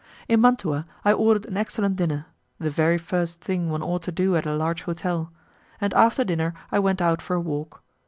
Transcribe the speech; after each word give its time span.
In 0.27 0.41
Mantua 0.41 0.87
I 1.05 1.13
ordered 1.13 1.45
an 1.45 1.57
excellent 1.57 1.95
dinner, 1.95 2.25
the 2.57 2.71
very 2.71 2.97
first 2.97 3.39
thing 3.39 3.69
one 3.69 3.83
ought 3.83 4.01
to 4.01 4.11
do 4.11 4.35
at 4.35 4.47
a 4.47 4.55
large 4.55 4.81
hotel, 4.81 5.31
and 5.79 5.93
after 5.93 6.23
dinner 6.23 6.55
I 6.71 6.79
went 6.79 7.03
out 7.03 7.21
for 7.21 7.35
a 7.35 7.39
walk. 7.39 7.83